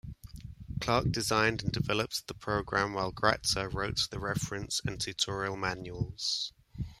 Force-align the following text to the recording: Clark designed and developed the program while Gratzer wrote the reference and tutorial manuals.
Clark 0.79 1.11
designed 1.11 1.61
and 1.61 1.71
developed 1.71 2.25
the 2.25 2.33
program 2.33 2.95
while 2.95 3.11
Gratzer 3.13 3.69
wrote 3.71 4.07
the 4.09 4.19
reference 4.19 4.81
and 4.83 4.99
tutorial 4.99 5.55
manuals. 5.55 6.53